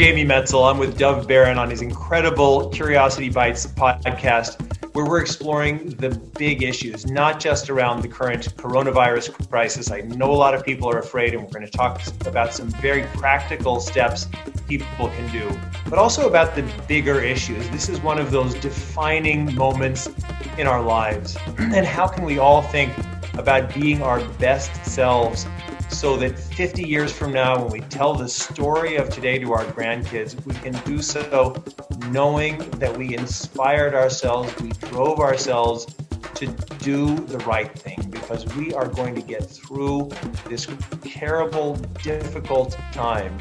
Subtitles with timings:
[0.00, 0.70] Jamie Metzl.
[0.70, 4.58] I'm with Dov Baron on his incredible Curiosity Bites podcast,
[4.94, 6.08] where we're exploring the
[6.38, 9.90] big issues, not just around the current coronavirus crisis.
[9.90, 12.70] I know a lot of people are afraid, and we're going to talk about some
[12.80, 14.26] very practical steps
[14.66, 15.54] people can do,
[15.90, 17.68] but also about the bigger issues.
[17.68, 20.08] This is one of those defining moments
[20.56, 21.36] in our lives.
[21.58, 22.90] And how can we all think
[23.34, 25.46] about being our best selves
[25.90, 29.64] so that 50 years from now, when we tell the story of today to our
[29.66, 31.62] grandkids, we can do so
[32.08, 35.86] knowing that we inspired ourselves, we drove ourselves
[36.34, 36.46] to
[36.78, 40.10] do the right thing because we are going to get through
[40.48, 40.66] this
[41.02, 43.36] terrible, difficult time.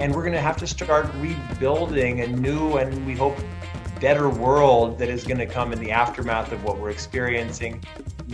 [0.00, 3.36] And we're going to have to start rebuilding a new and we hope
[4.00, 7.80] better world that is going to come in the aftermath of what we're experiencing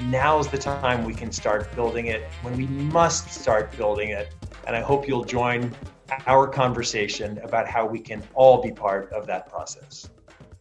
[0.07, 4.35] now's the time we can start building it when we must start building it.
[4.67, 5.75] And I hope you'll join
[6.27, 10.09] our conversation about how we can all be part of that process.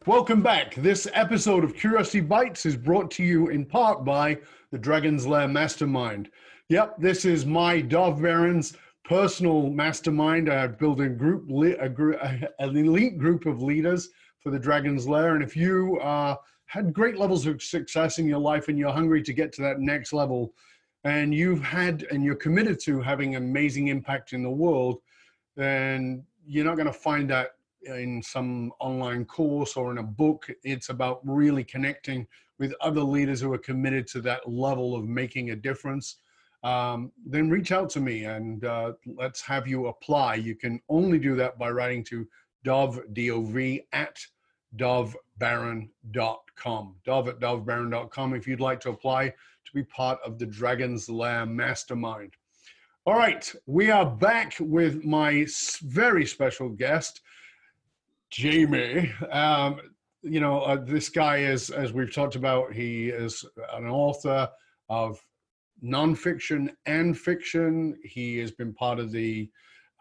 [0.06, 0.76] Welcome back.
[0.76, 4.40] This episode of Curiosity Bites is brought to you in part by
[4.72, 6.30] the Dragon's Lair Mastermind.
[6.70, 10.52] Yep, this is my Dov Baron's personal mastermind.
[10.52, 11.50] I've built a group,
[11.80, 15.36] a group, an elite group of leaders for the Dragon's Lair.
[15.36, 19.22] And if you are had great levels of success in your life and you're hungry
[19.24, 20.54] to get to that next level.
[21.04, 25.02] And you've had and you're committed to having amazing impact in the world
[25.58, 30.50] then you're not going to find that in some online course or in a book.
[30.64, 32.28] It's about really connecting
[32.60, 36.18] with other leaders who are committed to that level of making a difference.
[36.64, 40.36] Um, then reach out to me and uh, let's have you apply.
[40.36, 42.28] You can only do that by writing to
[42.64, 43.58] dov dov
[43.94, 44.20] at
[44.78, 46.96] dovbaron.com.
[47.06, 51.46] Dov at dovbaron.com if you'd like to apply to be part of the Dragon's Lair
[51.46, 52.34] Mastermind.
[53.06, 55.48] All right, we are back with my
[55.84, 57.22] very special guest,
[58.30, 59.12] Jamie.
[59.32, 59.80] Um,
[60.24, 64.50] you know, uh, this guy is, as we've talked about, he is an author
[64.90, 65.24] of
[65.84, 67.98] nonfiction and fiction.
[68.04, 69.50] He has been part of the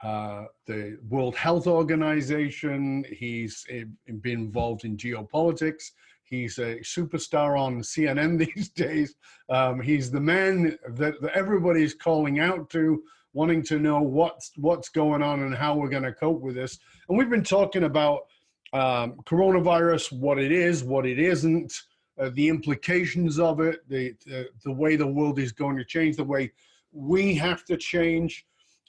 [0.03, 3.05] uh, the World Health Organization.
[3.11, 3.85] He's eh,
[4.21, 5.93] been involved in geopolitics.
[6.23, 9.15] He's a superstar on CNN these days.
[9.49, 13.03] Um, he's the man that, that everybody's calling out to,
[13.33, 16.79] wanting to know what's what's going on and how we're going to cope with this.
[17.09, 18.27] And we've been talking about
[18.73, 21.73] um, coronavirus, what it is, what it isn't,
[22.19, 26.17] uh, the implications of it, the, the, the way the world is going to change,
[26.17, 26.51] the way
[26.93, 28.47] we have to change.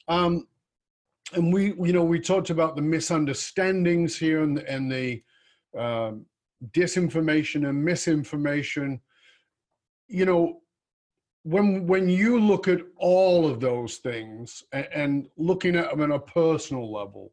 [0.07, 0.47] Um,
[1.33, 5.21] and we you know we talked about the misunderstandings here and, and the
[5.77, 6.25] um,
[6.71, 9.01] disinformation and misinformation.
[10.07, 10.61] You know
[11.47, 16.11] when when you look at all of those things and, and looking at them on
[16.11, 17.31] a personal level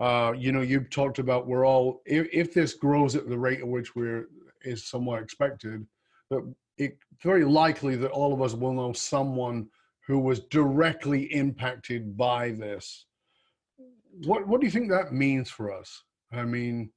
[0.00, 3.60] uh, you know you've talked about we're all if, if this grows at the rate
[3.60, 4.26] at which we're
[4.62, 5.86] is somewhat expected
[6.28, 6.42] that
[6.76, 9.68] it very likely that all of us will know someone
[10.10, 13.06] who was directly impacted by this.
[14.24, 16.02] What what do you think that means for us?
[16.32, 16.90] I mean,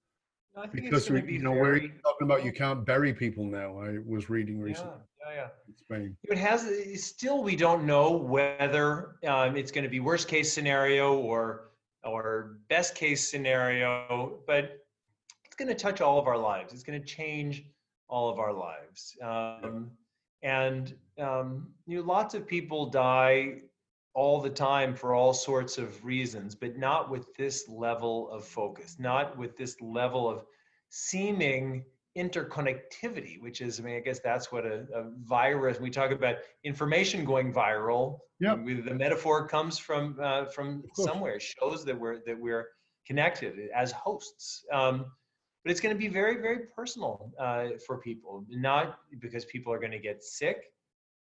[0.58, 3.78] I because we, be you know, we're talking about you can't bury people now.
[3.78, 4.98] I was reading recently.
[5.22, 5.48] Yeah, yeah, yeah.
[5.68, 6.18] In Spain.
[6.24, 6.68] It has
[7.04, 11.70] still we don't know whether um, it's going to be worst case scenario or
[12.04, 14.80] or best case scenario, but
[15.46, 16.74] it's going to touch all of our lives.
[16.74, 17.64] It's going to change
[18.10, 19.16] all of our lives.
[19.22, 19.92] Um,
[20.44, 23.62] and um, you know, lots of people die
[24.14, 28.98] all the time for all sorts of reasons, but not with this level of focus,
[29.00, 30.46] not with this level of
[30.90, 31.84] seeming
[32.16, 35.80] interconnectivity, which is, I mean, I guess that's what a, a virus.
[35.80, 38.20] We talk about information going viral.
[38.40, 38.56] Yeah.
[38.56, 41.40] The metaphor comes from uh, from somewhere.
[41.40, 42.68] shows that we're that we're
[43.08, 44.64] connected as hosts.
[44.72, 45.06] Um,
[45.64, 49.80] but it's going to be very very personal uh, for people, not because people are
[49.80, 50.72] going to get sick.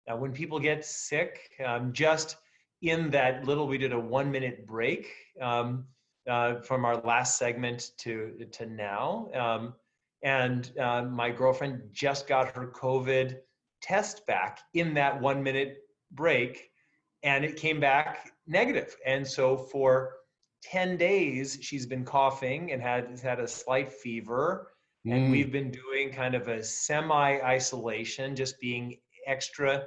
[0.07, 2.37] Now, when people get sick, um, just
[2.81, 5.07] in that little, we did a one minute break
[5.41, 5.85] um,
[6.29, 9.29] uh, from our last segment to, to now.
[9.33, 9.73] Um,
[10.23, 13.37] and uh, my girlfriend just got her COVID
[13.81, 15.77] test back in that one minute
[16.11, 16.69] break,
[17.23, 18.95] and it came back negative.
[19.05, 20.15] And so for
[20.63, 24.69] 10 days, she's been coughing and had, had a slight fever.
[25.05, 25.13] Mm.
[25.13, 29.83] And we've been doing kind of a semi isolation, just being extra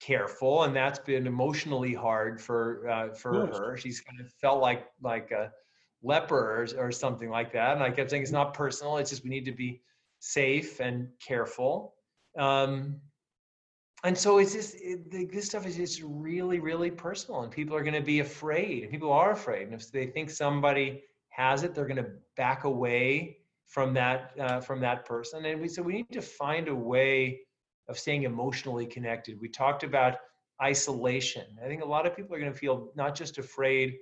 [0.00, 3.76] careful, and that's been emotionally hard for uh, for her.
[3.76, 5.50] She's kind of felt like like a
[6.02, 7.74] leper or, or something like that.
[7.74, 8.98] And I kept saying it's not personal.
[8.98, 9.80] It's just we need to be
[10.20, 11.94] safe and careful.
[12.38, 13.00] Um,
[14.04, 14.54] and so it's
[15.10, 18.92] this stuff is just really really personal and people are going to be afraid and
[18.92, 23.38] people are afraid and if they think somebody has it they're going to back away
[23.66, 27.40] from that uh, from that person and we so we need to find a way
[27.88, 29.40] of staying emotionally connected.
[29.40, 30.16] We talked about
[30.62, 31.44] isolation.
[31.62, 33.96] I think a lot of people are going to feel not just afraid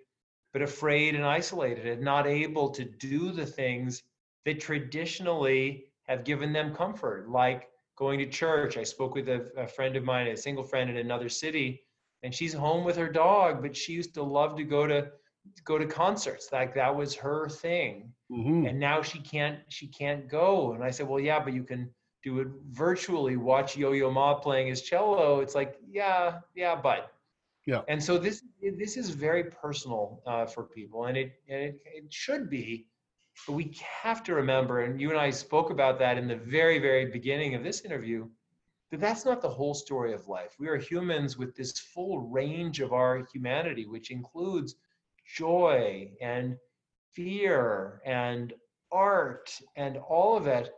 [0.52, 4.02] but afraid and isolated and not able to do the things
[4.44, 8.76] that traditionally have given them comfort like going to church.
[8.76, 11.82] I spoke with a, a friend of mine, a single friend in another city,
[12.22, 15.10] and she's home with her dog, but she used to love to go to
[15.64, 16.50] go to concerts.
[16.52, 18.12] Like that was her thing.
[18.30, 18.66] Mm-hmm.
[18.66, 20.72] And now she can't she can't go.
[20.72, 21.90] And I said, Well, yeah, but you can
[22.22, 25.40] do it virtually, watch Yo-Yo Ma playing his cello.
[25.40, 27.12] It's like, yeah, yeah, but
[27.66, 27.82] yeah.
[27.88, 28.42] And so this
[28.78, 32.86] this is very personal uh, for people, and it, and it it should be
[33.46, 36.78] but we have to remember, and you and I spoke about that in the very,
[36.78, 38.28] very beginning of this interview,
[38.90, 40.54] that that's not the whole story of life.
[40.58, 44.74] We are humans with this full range of our humanity, which includes
[45.36, 46.56] joy and
[47.14, 48.52] fear and
[48.92, 50.70] art and all of it.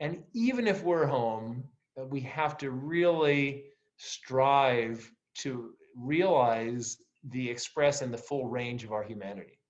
[0.00, 1.64] And even if we're home,
[1.98, 3.64] uh, we have to really
[3.96, 6.98] strive to realize
[7.30, 9.60] the express and the full range of our humanity.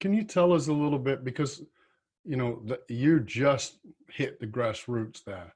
[0.00, 1.62] Can you tell us a little bit because
[2.24, 3.78] you know the, you just
[4.10, 5.54] hit the grassroots there,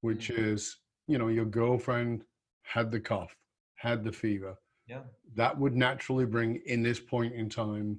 [0.00, 0.44] which mm-hmm.
[0.44, 2.24] is you know your girlfriend
[2.62, 3.36] had the cough,
[3.76, 4.56] had the fever.
[4.86, 5.00] Yeah.
[5.34, 7.98] That would naturally bring in this point in time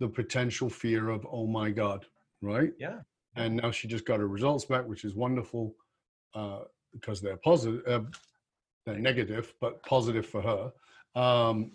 [0.00, 2.06] the potential fear of oh my god,
[2.42, 2.72] right?
[2.78, 3.00] Yeah.
[3.36, 5.74] And now she just got her results back, which is wonderful
[6.34, 6.60] uh,
[6.92, 7.82] because they're positive.
[7.86, 8.00] Uh,
[8.84, 11.20] they're negative, but positive for her.
[11.20, 11.72] Um,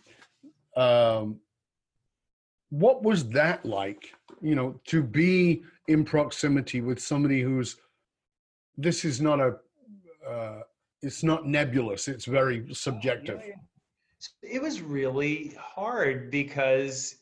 [0.78, 1.40] um,
[2.72, 7.78] what was that like you know to be in proximity with somebody who's
[8.78, 9.58] this is not a
[10.28, 10.62] uh,
[11.02, 13.42] it's not nebulous it's very subjective.
[14.42, 17.18] it was really hard because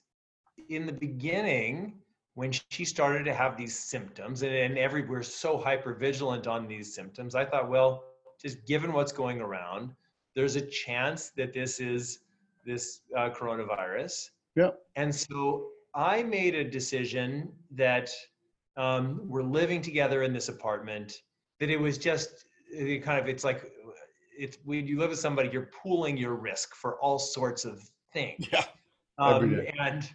[0.70, 1.94] in the beginning
[2.36, 6.68] when she started to have these symptoms and, and every we're so hyper vigilant on
[6.68, 8.04] these symptoms i thought well
[8.40, 9.96] just given what's going around
[10.36, 12.20] there's a chance that this is
[12.66, 14.72] this uh, coronavirus yeah.
[15.02, 17.30] And so I made a decision
[17.72, 18.10] that
[18.76, 21.10] um, we're living together in this apartment,
[21.60, 22.30] that it was just
[22.72, 23.62] it kind of, it's like,
[24.38, 27.76] it's when you live with somebody, you're pooling your risk for all sorts of
[28.14, 28.48] things.
[28.52, 28.66] Yeah.
[29.18, 30.10] Um, and,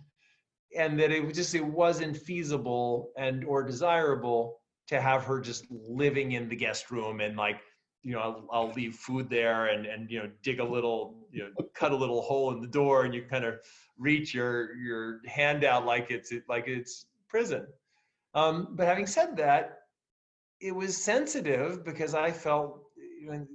[0.82, 5.64] and that it was just, it wasn't feasible and, or desirable to have her just
[5.70, 7.60] living in the guest room and like,
[8.04, 11.42] you know, I'll, I'll, leave food there and, and, you know, dig a little, you
[11.42, 13.54] know, cut a little hole in the door and you kind of
[13.98, 17.66] reach your, your hand out like it's, like it's prison.
[18.34, 19.80] Um, but having said that,
[20.60, 22.82] it was sensitive because I felt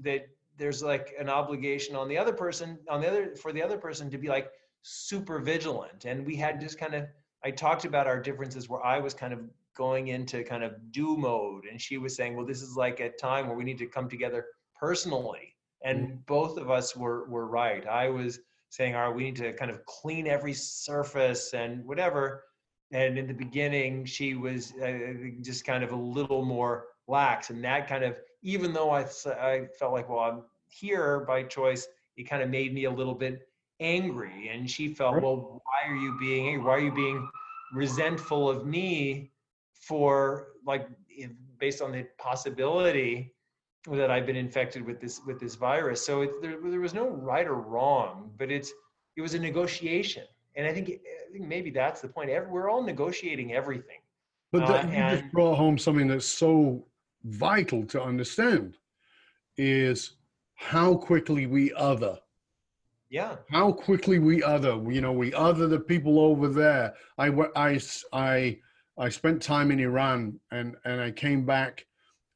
[0.04, 3.78] that there's like an obligation on the other person, on the other, for the other
[3.78, 4.50] person to be like
[4.82, 6.06] super vigilant.
[6.06, 7.06] And we had just kind of,
[7.44, 9.40] I talked about our differences where I was kind of
[9.76, 13.10] going into kind of do mode and she was saying well this is like a
[13.10, 14.46] time where we need to come together
[14.76, 15.56] personally.
[15.84, 16.16] And mm-hmm.
[16.28, 17.86] both of us were were right.
[17.88, 18.40] I was
[18.70, 22.44] saying all right we need to kind of clean every surface and whatever.
[22.92, 24.98] And in the beginning she was uh,
[25.42, 29.04] just kind of a little more lax and that kind of even though i
[29.42, 33.16] i felt like well i'm here by choice it kind of made me a little
[33.16, 34.50] bit angry.
[34.54, 37.30] And she felt well why are you being why are you being
[37.74, 39.32] resentful of me
[39.80, 40.88] for like
[41.60, 43.34] based on the possibility
[43.88, 46.06] that I've been infected with this with this virus.
[46.06, 48.72] So it, there, there was no right or wrong, but it's
[49.16, 50.24] it was a negotiation,
[50.56, 52.30] and I think I think maybe that's the point.
[52.50, 54.00] We're all negotiating everything.
[54.52, 56.86] But that, uh, you and, just brought home something that's so
[57.24, 58.78] vital to understand
[59.58, 60.14] is
[60.56, 62.18] how quickly we other.
[63.10, 63.38] Yeah.
[63.50, 64.80] How quickly we other.
[64.92, 66.94] You know, we other the people over there.
[67.18, 67.80] I I
[68.14, 68.58] I
[69.00, 71.86] I spent time in Iran and, and I came back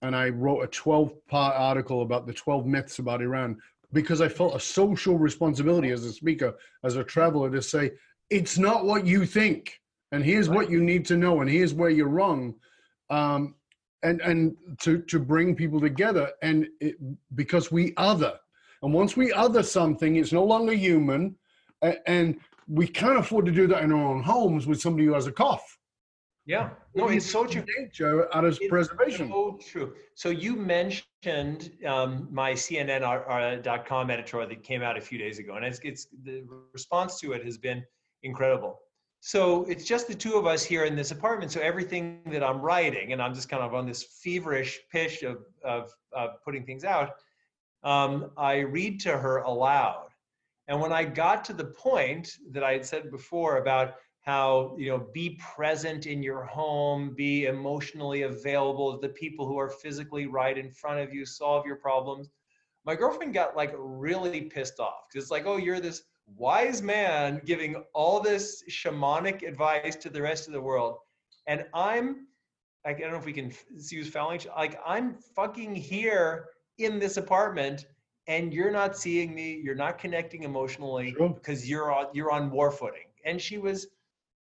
[0.02, 3.58] and I wrote a 12 part article about the 12 myths about Iran
[3.92, 6.56] because I felt a social responsibility as a speaker,
[6.86, 7.92] as a traveler, to say,
[8.30, 9.80] it's not what you think.
[10.14, 11.42] And here's what you need to know.
[11.42, 12.56] And here's where you're wrong.
[13.10, 13.56] Um,
[14.02, 16.32] and and to, to bring people together.
[16.42, 16.96] And it,
[17.36, 18.34] because we other.
[18.82, 21.36] And once we other something, it's no longer human.
[22.06, 25.28] And we can't afford to do that in our own homes with somebody who has
[25.28, 25.78] a cough
[26.46, 27.64] yeah, no, it's so true.
[27.80, 29.30] Nature out of preservation.
[29.30, 29.94] So true.
[30.16, 35.64] So you mentioned um, my CNN.com editorial that came out a few days ago, and
[35.66, 37.84] it's, it's the response to it has been
[38.24, 38.80] incredible.
[39.22, 41.50] So it's just the two of us here in this apartment.
[41.54, 45.46] So everything that I'm writing, and I'm just kind of on this feverish pitch of
[45.64, 47.12] of, of putting things out.
[47.84, 50.08] um, I read to her aloud.
[50.68, 54.90] And when I got to the point that I had said before about how you
[54.90, 60.28] know be present in your home be emotionally available to the people who are physically
[60.28, 62.30] right in front of you solve your problems.
[62.86, 67.42] My girlfriend got like really pissed off because it's like oh you're this wise man
[67.46, 70.98] giving all this shamanic advice to the rest of the world.
[71.48, 72.28] And i'm
[72.86, 73.52] i don't know if we can
[73.90, 76.46] use fouling like i'm fucking here
[76.78, 77.86] in this apartment
[78.28, 81.30] and you're not seeing me you're not connecting emotionally sure.
[81.30, 83.08] because you're on you're on war footing.
[83.26, 83.88] And she was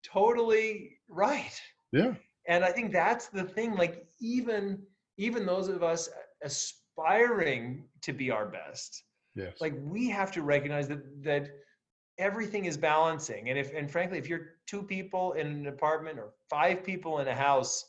[0.03, 1.61] totally right.
[1.93, 2.15] Yeah.
[2.49, 3.75] And I think that's the thing.
[3.75, 4.83] Like even
[5.17, 6.09] even those of us
[6.43, 9.05] aspiring to be our best,
[9.35, 9.55] yes.
[9.61, 11.51] like we have to recognize that that
[12.19, 13.51] everything is balancing.
[13.51, 17.29] And if and frankly, if you're two people in an apartment or five people in
[17.29, 17.85] a house,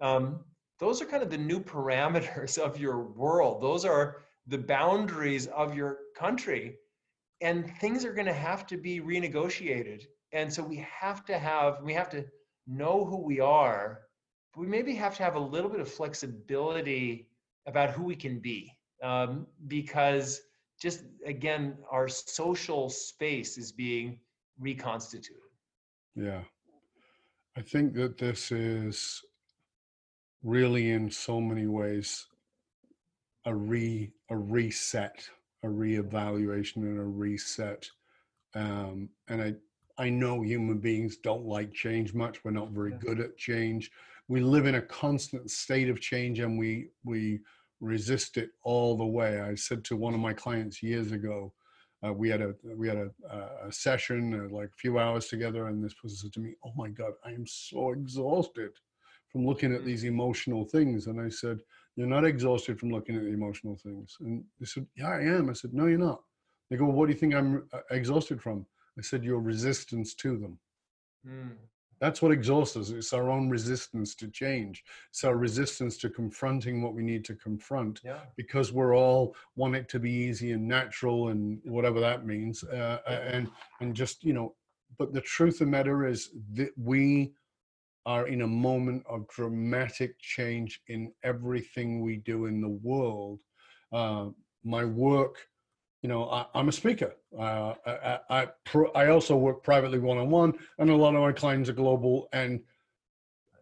[0.00, 0.40] um,
[0.80, 3.62] those are kind of the new parameters of your world.
[3.62, 6.76] Those are the boundaries of your country.
[7.40, 10.04] And things are going to have to be renegotiated
[10.34, 12.24] and so we have to have we have to
[12.66, 14.00] know who we are
[14.52, 17.28] but we maybe have to have a little bit of flexibility
[17.66, 18.70] about who we can be
[19.02, 20.42] um, because
[20.80, 24.18] just again our social space is being
[24.58, 25.42] reconstituted.
[26.14, 26.42] Yeah.
[27.56, 29.22] I think that this is
[30.42, 32.26] really in so many ways
[33.46, 35.28] a re a reset
[35.62, 37.86] a reevaluation and a reset
[38.54, 39.54] um, and i
[39.98, 42.44] I know human beings don't like change much.
[42.44, 43.90] We're not very good at change.
[44.28, 47.40] We live in a constant state of change and we we
[47.80, 49.40] resist it all the way.
[49.40, 51.52] I said to one of my clients years ago,
[52.04, 53.10] uh, we had a we had a,
[53.66, 56.72] a session uh, like a few hours together, and this person said to me, "Oh
[56.76, 58.72] my God, I am so exhausted
[59.30, 59.86] from looking at mm.
[59.86, 61.60] these emotional things." And I said,
[61.96, 65.48] "You're not exhausted from looking at the emotional things." And they said, "Yeah, I am."
[65.48, 66.22] I said, "No, you're not."
[66.68, 68.66] They go, "What do you think I'm uh, exhausted from?"
[68.98, 70.58] I said, your resistance to them.
[71.26, 71.56] Mm.
[72.00, 72.90] That's what exhausts us.
[72.90, 74.84] It's our own resistance to change.
[75.10, 78.20] It's our resistance to confronting what we need to confront yeah.
[78.36, 82.62] because we're all want it to be easy and natural and whatever that means.
[82.64, 84.54] Uh, and, and just, you know,
[84.98, 87.32] but the truth of the matter is that we
[88.06, 93.40] are in a moment of dramatic change in everything we do in the world.
[93.92, 94.26] Uh,
[94.62, 95.46] my work
[96.04, 97.16] you know, I, am a speaker.
[97.36, 98.48] Uh, I, I,
[98.94, 102.28] I, also work privately one on one, and a lot of my clients are global.
[102.34, 102.60] And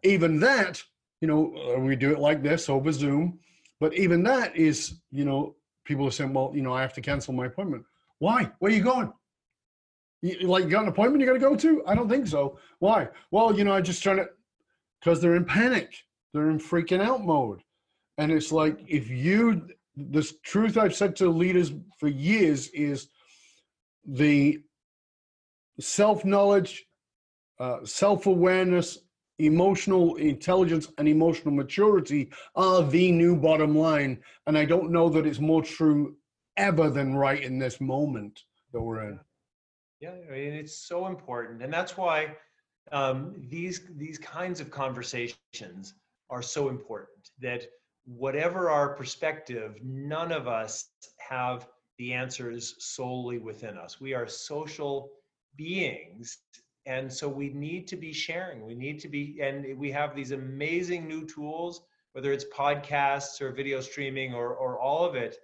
[0.02, 0.82] even that,
[1.20, 3.38] you know, uh, we do it like this over Zoom.
[3.78, 7.00] But even that is, you know, people are saying, well, you know, I have to
[7.00, 7.84] cancel my appointment.
[8.18, 8.50] Why?
[8.58, 9.12] Where are you going?
[10.20, 11.86] You, like, you got an appointment you got to go to?
[11.86, 12.58] I don't think so.
[12.80, 13.06] Why?
[13.30, 14.28] Well, you know, I just trying to,
[15.00, 15.94] because they're in panic.
[16.34, 17.62] They're in freaking out mode.
[18.18, 23.08] And it's like, if you the truth I've said to leaders for years is
[24.04, 24.62] the
[25.80, 26.84] self knowledge,
[27.58, 28.98] uh, self awareness,
[29.38, 34.20] emotional intelligence, and emotional maturity are the new bottom line.
[34.46, 36.16] And I don't know that it's more true
[36.56, 38.40] ever than right in this moment
[38.72, 39.20] that we're in.
[40.00, 42.34] Yeah, I mean, it's so important, and that's why
[42.90, 45.94] um, these these kinds of conversations
[46.30, 47.30] are so important.
[47.40, 47.66] That
[48.04, 51.68] whatever our perspective, none of us have
[51.98, 54.00] the answers solely within us.
[54.00, 55.10] We are social
[55.56, 56.38] beings.
[56.84, 58.66] And so we need to be sharing.
[58.66, 61.82] We need to be, and we have these amazing new tools,
[62.12, 65.36] whether it's podcasts or video streaming or, or all of it.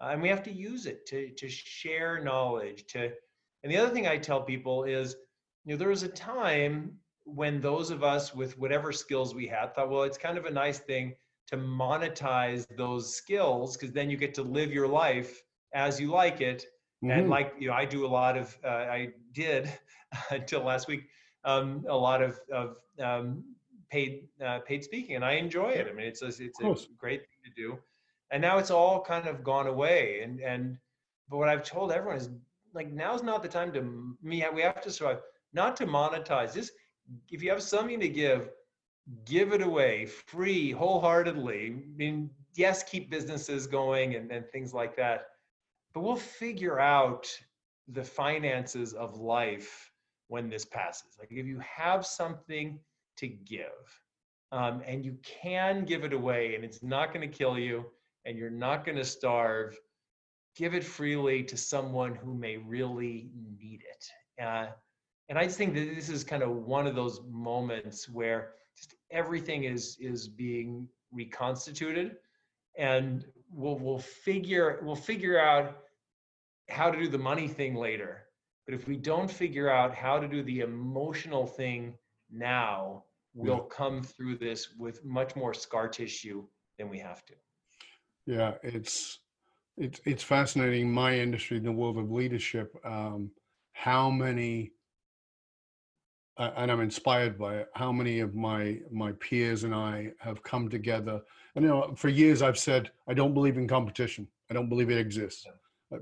[0.00, 2.86] Uh, and we have to use it to, to share knowledge.
[2.88, 3.10] To,
[3.62, 5.14] and the other thing I tell people is,
[5.64, 9.74] you know, there was a time when those of us with whatever skills we had
[9.74, 11.14] thought, well, it's kind of a nice thing
[11.50, 15.42] to monetize those skills because then you get to live your life
[15.74, 16.66] as you like it.
[17.02, 17.18] Mm-hmm.
[17.18, 19.72] and like you know i do a lot of uh, i did
[20.30, 21.04] until last week
[21.46, 23.42] um, a lot of, of um,
[23.90, 25.86] paid uh, paid speaking and i enjoy it.
[25.88, 27.78] I mean it's a, it's a great thing to do.
[28.30, 30.76] And now it's all kind of gone away and and
[31.30, 32.28] but what i've told everyone is
[32.74, 33.80] like now's not the time to
[34.22, 35.20] me we have to survive
[35.52, 36.52] not to monetize.
[36.52, 36.70] This
[37.30, 38.50] if you have something to give
[39.24, 41.66] give it away free, wholeheartedly.
[41.66, 45.26] I mean, yes, keep businesses going and, and things like that,
[45.92, 47.28] but we'll figure out
[47.88, 49.90] the finances of life
[50.28, 51.16] when this passes.
[51.18, 52.78] Like if you have something
[53.16, 54.00] to give
[54.52, 57.86] um, and you can give it away and it's not going to kill you
[58.24, 59.76] and you're not going to starve,
[60.56, 64.44] give it freely to someone who may really need it.
[64.44, 64.66] Uh,
[65.28, 68.94] and I just think that this is kind of one of those moments where just
[69.10, 72.16] everything is is being reconstituted
[72.78, 75.82] and we'll we'll figure we'll figure out
[76.68, 78.22] how to do the money thing later.
[78.66, 81.94] But if we don't figure out how to do the emotional thing
[82.30, 83.76] now, we'll yeah.
[83.76, 86.44] come through this with much more scar tissue
[86.78, 87.34] than we have to.
[88.26, 89.18] Yeah, it's
[89.76, 90.92] it's it's fascinating.
[90.92, 93.30] My industry, in the world of leadership, um,
[93.72, 94.72] how many,
[96.40, 97.68] uh, and I'm inspired by it.
[97.74, 101.20] How many of my my peers and I have come together.
[101.54, 104.26] And you know, for years I've said I don't believe in competition.
[104.50, 105.46] I don't believe it exists.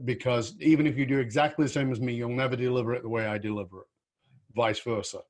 [0.04, 3.08] Because even if you do exactly the same as me, you'll never deliver it the
[3.08, 3.86] way I deliver it,
[4.54, 5.20] vice versa.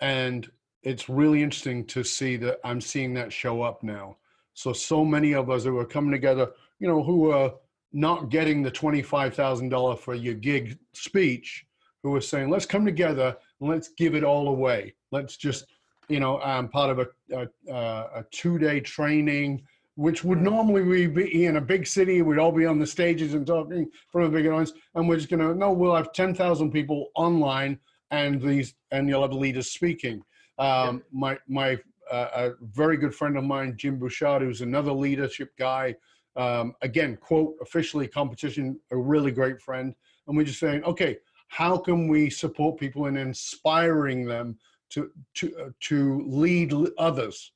[0.00, 0.50] And
[0.82, 4.18] it's really interesting to see that I'm seeing that show up now.
[4.52, 6.50] So, so many of us who are coming together,
[6.80, 7.54] you know, who are
[7.92, 11.64] not getting the $25,000 for your gig speech,
[12.02, 14.94] who are saying, let's come together let's give it all away.
[15.12, 15.66] Let's just,
[16.08, 19.62] you know, I'm part of a, a, a two day training
[19.96, 22.22] which would normally we be in a big city.
[22.22, 25.30] We'd all be on the stages and talking from a big audience, and we're just
[25.30, 25.72] going to no.
[25.72, 27.78] We'll have ten thousand people online,
[28.10, 30.22] and these and you'll have leaders speaking.
[30.58, 30.98] Um, yeah.
[31.12, 31.78] My my
[32.10, 35.96] uh, a very good friend of mine, Jim Bouchard, who's another leadership guy.
[36.36, 39.94] Um, again, quote officially competition, a really great friend,
[40.28, 41.16] and we're just saying, okay,
[41.48, 44.58] how can we support people in inspiring them
[44.90, 47.52] to to uh, to lead others?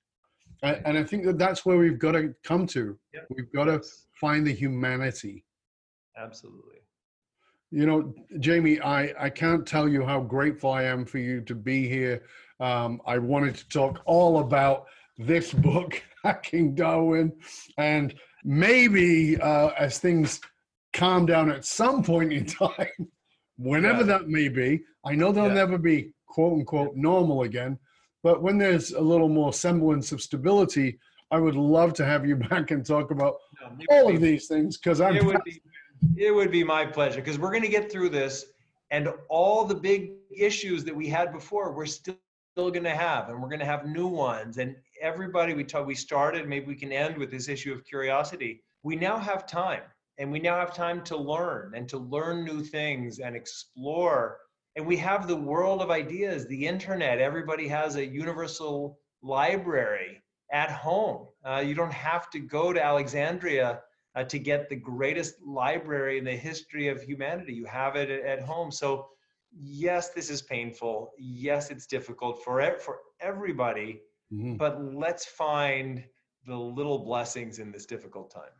[0.62, 2.98] and I think that that's where we've got to come to.
[3.14, 3.26] Yep.
[3.30, 3.82] We've got to
[4.12, 5.44] find the humanity.
[6.16, 6.80] Absolutely.
[7.70, 11.54] You know, Jamie, I, I can't tell you how grateful I am for you to
[11.54, 12.24] be here.
[12.58, 17.32] Um, I wanted to talk all about this book, Hacking Darwin,
[17.78, 20.40] and maybe uh, as things
[20.92, 23.08] calm down at some point in time,
[23.60, 24.06] whenever yeah.
[24.06, 25.54] that may be, I know they'll yeah.
[25.54, 27.78] never be quote unquote normal again,
[28.22, 30.98] but when there's a little more semblance of stability,
[31.30, 34.76] I would love to have you back and talk about no, all of these things
[34.76, 35.16] because I'm.
[35.16, 35.62] It would, be,
[36.16, 38.46] it would be my pleasure because we're going to get through this,
[38.90, 42.16] and all the big issues that we had before, we're still
[42.52, 44.58] still going to have, and we're going to have new ones.
[44.58, 46.48] And everybody we talk, we started.
[46.48, 48.62] Maybe we can end with this issue of curiosity.
[48.82, 49.82] We now have time,
[50.20, 54.36] and we now have time to learn and to learn new things and explore.
[54.76, 57.18] And we have the world of ideas the internet.
[57.18, 61.26] Everybody has a universal library at home.
[61.42, 63.80] Uh, you don't have to go to alexandria
[64.14, 67.54] uh, to get the greatest library in the history of humanity.
[67.54, 68.70] You have it at home.
[68.70, 69.08] So
[69.58, 71.12] yes this is painful.
[71.18, 74.02] Yes it's difficult for for everybody.
[74.32, 74.54] Mm-hmm.
[74.58, 76.04] but let's find
[76.46, 78.54] the little blessings in this difficult time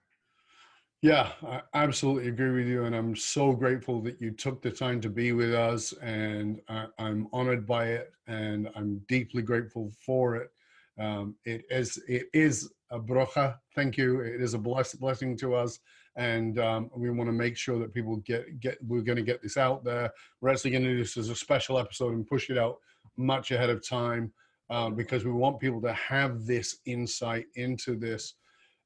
[1.03, 2.85] yeah, I absolutely agree with you.
[2.85, 5.93] And I'm so grateful that you took the time to be with us.
[6.03, 8.13] And I, am honored by it.
[8.27, 10.51] And I'm deeply grateful for it.
[10.99, 13.57] Um, it is it is a brocha.
[13.75, 14.21] Thank you.
[14.21, 15.79] It is a bless, blessing to us.
[16.17, 19.43] And um, we want to make sure that people get, get we're going to get
[19.43, 20.11] this out there.
[20.41, 22.77] We're actually going to do this as a special episode and push it out
[23.17, 24.33] much ahead of time
[24.69, 28.35] uh, because we want people to have this insight into this.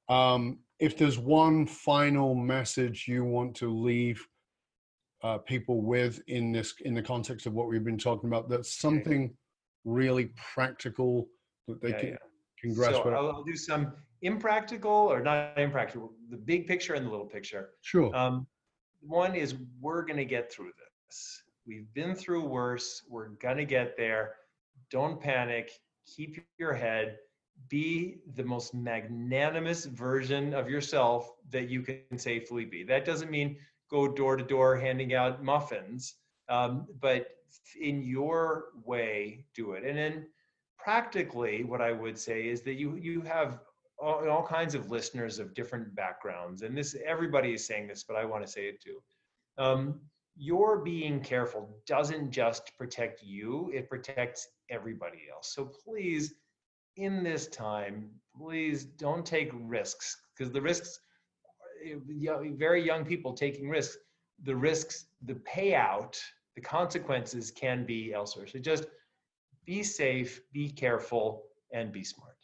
[0.08, 4.24] Um, if there's one final message you want to leave
[5.22, 8.78] uh, people with in this in the context of what we've been talking about that's
[8.78, 9.34] something
[9.84, 11.28] really practical
[11.66, 12.16] that they yeah, can, yeah.
[12.60, 17.06] can grasp so I'll, I'll, do some impractical or not impractical the big picture and
[17.06, 17.70] the little picture.
[17.82, 18.14] Sure.
[18.16, 18.46] Um,
[19.00, 20.72] one is we're going to get through
[21.08, 21.42] this.
[21.66, 23.02] We've been through worse.
[23.08, 24.34] We're going to get there.
[24.90, 25.70] Don't panic.
[26.06, 27.18] Keep your head
[27.68, 32.82] be the most magnanimous version of yourself that you can safely be.
[32.84, 33.56] That doesn't mean
[33.90, 36.14] go door to door handing out muffins,
[36.48, 37.28] um, but
[37.80, 39.84] in your way, do it.
[39.84, 40.26] And then
[40.78, 43.60] practically, what I would say is that you you have
[43.98, 48.16] all, all kinds of listeners of different backgrounds, and this everybody is saying this, but
[48.16, 49.02] I want to say it too.
[49.56, 50.00] Um,
[50.36, 55.54] your being careful doesn't just protect you; it protects everybody else.
[55.54, 56.34] So please
[56.96, 61.00] in this time, please don't take risks because the risks,
[62.56, 63.96] very young people taking risks,
[64.44, 66.18] the risks, the payout,
[66.54, 68.46] the consequences can be elsewhere.
[68.46, 68.86] So just
[69.64, 72.36] be safe, be careful, and be smart.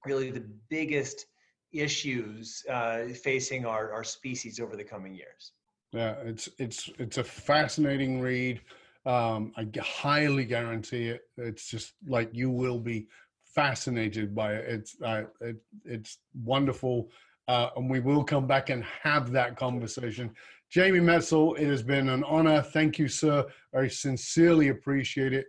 [0.05, 1.25] really the biggest
[1.71, 5.53] issues uh, facing our, our species over the coming years.
[5.91, 8.61] Yeah, it's it's it's a fascinating read.
[9.05, 11.21] Um, I highly guarantee it.
[11.37, 13.07] It's just like you will be
[13.43, 14.65] fascinated by it.
[14.67, 17.09] It's uh, it, it's wonderful,
[17.47, 20.31] uh, and we will come back and have that conversation.
[20.69, 22.61] Jamie Metzl, it has been an honor.
[22.61, 23.45] Thank you, sir.
[23.75, 25.45] I sincerely appreciate it.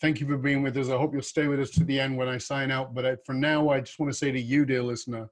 [0.00, 0.88] Thank you for being with us.
[0.88, 2.94] I hope you'll stay with us to the end when I sign out.
[2.94, 5.28] But uh, for now, I just want to say to you, dear listener,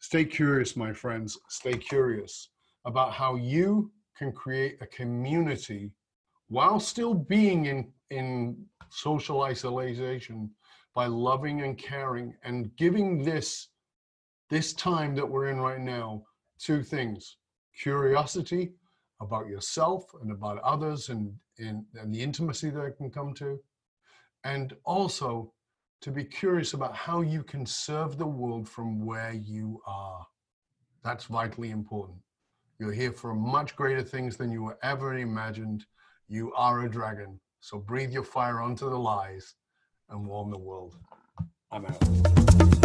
[0.00, 1.38] stay curious, my friends.
[1.48, 2.50] Stay curious
[2.84, 5.92] about how you can create a community
[6.52, 8.54] while still being in, in
[8.90, 10.50] social isolation
[10.94, 13.68] by loving and caring and giving this
[14.50, 16.22] this time that we're in right now
[16.58, 17.38] two things
[17.74, 18.74] curiosity
[19.22, 23.58] about yourself and about others and, and, and the intimacy that can come to
[24.44, 25.50] and also
[26.02, 30.26] to be curious about how you can serve the world from where you are.
[31.02, 32.18] That's vitally important.
[32.78, 35.86] You're here for much greater things than you were ever imagined
[36.32, 39.54] you are a dragon so breathe your fire onto the lies
[40.08, 40.96] and warm the world.
[41.70, 42.81] I'm out.